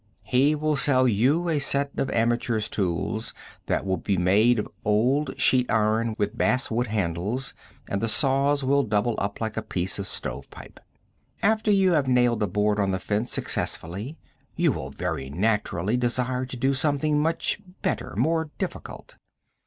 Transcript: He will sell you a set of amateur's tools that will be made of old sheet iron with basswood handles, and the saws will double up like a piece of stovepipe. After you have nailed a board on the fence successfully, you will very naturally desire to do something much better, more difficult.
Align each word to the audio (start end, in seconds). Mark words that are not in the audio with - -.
He 0.23 0.55
will 0.55 0.75
sell 0.77 1.07
you 1.07 1.47
a 1.47 1.59
set 1.59 1.91
of 1.99 2.09
amateur's 2.09 2.69
tools 2.69 3.35
that 3.67 3.85
will 3.85 3.97
be 3.97 4.17
made 4.17 4.57
of 4.57 4.67
old 4.83 5.39
sheet 5.39 5.69
iron 5.69 6.15
with 6.17 6.35
basswood 6.35 6.87
handles, 6.87 7.53
and 7.87 8.01
the 8.01 8.07
saws 8.07 8.63
will 8.63 8.81
double 8.81 9.13
up 9.19 9.39
like 9.39 9.57
a 9.57 9.61
piece 9.61 9.99
of 9.99 10.07
stovepipe. 10.07 10.79
After 11.43 11.69
you 11.69 11.91
have 11.91 12.07
nailed 12.07 12.41
a 12.41 12.47
board 12.47 12.79
on 12.79 12.89
the 12.89 12.99
fence 12.99 13.31
successfully, 13.31 14.17
you 14.55 14.71
will 14.71 14.89
very 14.89 15.29
naturally 15.29 15.97
desire 15.97 16.47
to 16.47 16.57
do 16.57 16.73
something 16.73 17.19
much 17.21 17.59
better, 17.83 18.15
more 18.17 18.49
difficult. 18.57 19.17